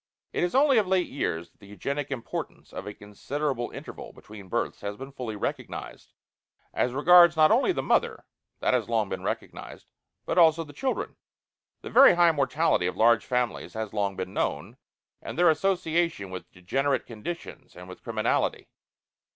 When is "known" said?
14.33-14.77